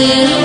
[0.00, 0.34] Yeah.
[0.34, 0.39] you.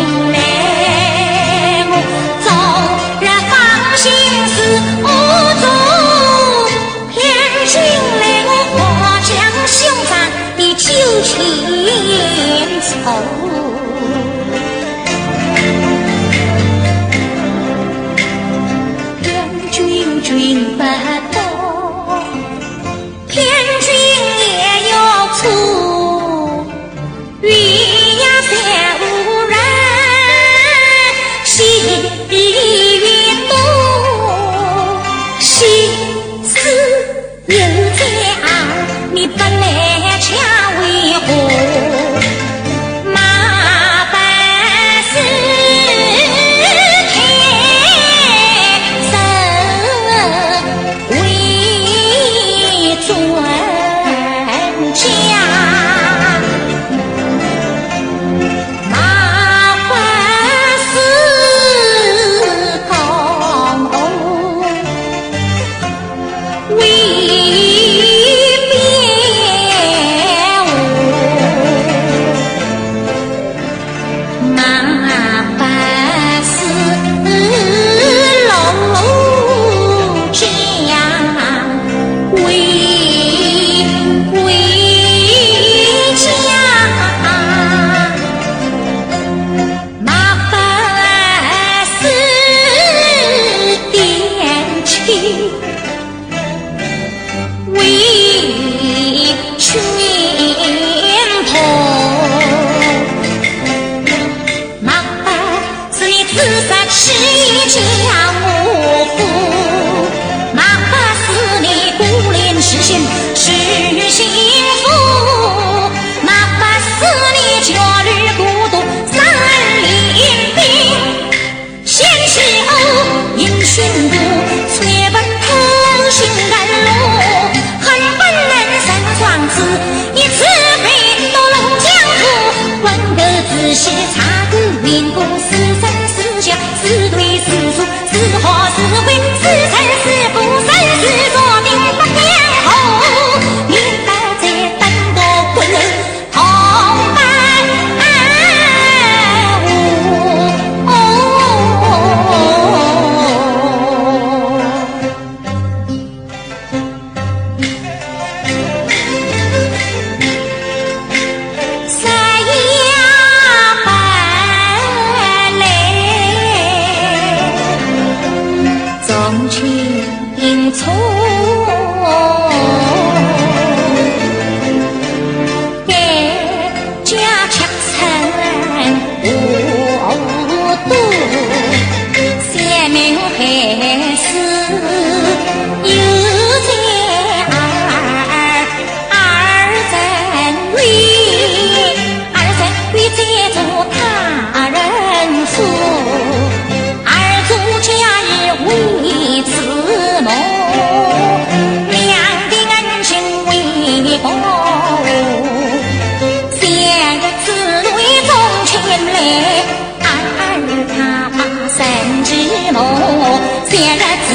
[213.65, 214.31] 三日之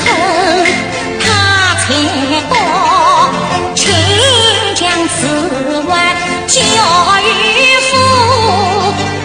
[0.00, 0.04] 后
[1.20, 1.22] 他
[1.80, 1.84] 才
[2.48, 2.52] 到
[3.74, 3.82] 亲
[4.74, 5.16] 将此
[5.88, 5.92] 外
[6.46, 6.60] 交
[7.20, 7.26] 与
[7.88, 7.92] 父，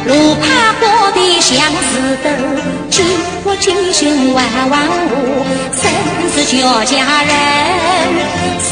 [0.06, 0.44] 路怕
[0.80, 1.90] 过的相思
[2.24, 2.28] 斗，
[2.90, 3.04] 举
[3.44, 4.38] 国亲兄万
[4.70, 4.90] 万户，
[5.76, 5.84] 生
[6.34, 7.32] 是叫家人，
[8.62, 8.68] 死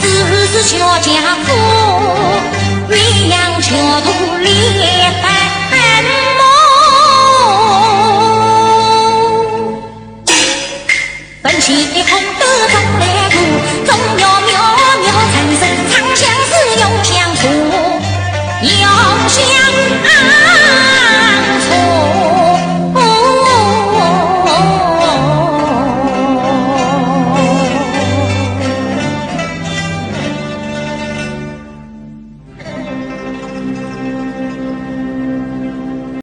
[0.48, 1.12] 是叫家
[1.46, 1.48] 父。
[2.90, 2.92] 鸳
[3.30, 3.68] 鸯桥
[4.02, 4.06] 头
[4.42, 4.46] 连